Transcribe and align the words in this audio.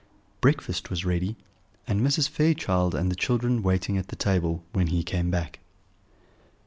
Breakfast 0.41 0.89
was 0.89 1.05
ready, 1.05 1.35
and 1.85 2.01
Mrs. 2.01 2.27
Fairchild 2.27 2.95
and 2.95 3.11
the 3.11 3.15
children 3.15 3.61
waiting 3.61 3.99
at 3.99 4.07
the 4.07 4.15
table, 4.15 4.63
when 4.73 4.87
he 4.87 5.03
came 5.03 5.29
back. 5.29 5.59